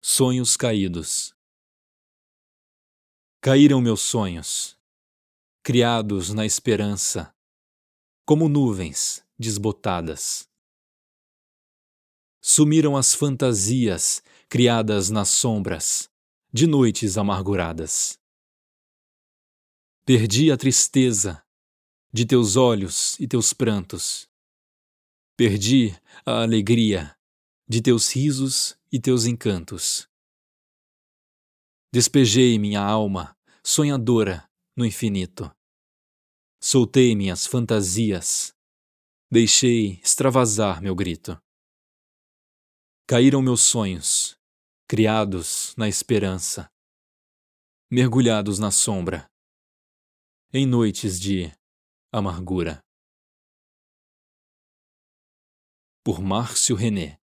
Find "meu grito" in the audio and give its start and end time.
40.82-41.40